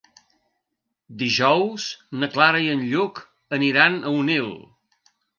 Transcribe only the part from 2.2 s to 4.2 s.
na Clara i en Lluc aniran a